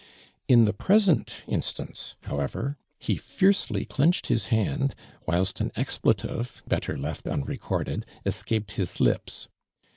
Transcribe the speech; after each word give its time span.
In 0.47 0.63
the 0.63 0.73
present 0.73 1.43
in 1.45 1.61
stance, 1.61 2.15
however, 2.23 2.75
he 2.97 3.17
fiercely 3.17 3.85
clenched 3.85 4.29
his 4.29 4.47
hand, 4.47 4.95
whilst 5.27 5.61
an 5.61 5.69
expletive, 5.75 6.63
better 6.67 6.97
left 6.97 7.25
unre 7.25 7.59
corded, 7.59 8.07
escaped 8.25 8.71
his 8.71 8.99
lips. 8.99 9.47